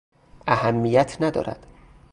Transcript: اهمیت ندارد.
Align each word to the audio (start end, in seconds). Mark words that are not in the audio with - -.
اهمیت 0.47 1.17
ندارد. 1.21 1.65